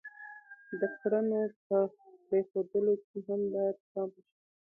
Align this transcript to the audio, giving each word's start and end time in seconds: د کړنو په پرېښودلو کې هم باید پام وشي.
د 0.79 0.81
کړنو 0.99 1.41
په 1.67 1.77
پرېښودلو 2.27 2.93
کې 3.07 3.19
هم 3.27 3.41
باید 3.53 3.77
پام 3.91 4.09
وشي. 4.13 4.37